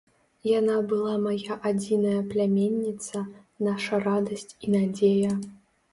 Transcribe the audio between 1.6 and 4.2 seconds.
адзіная пляменніца, наша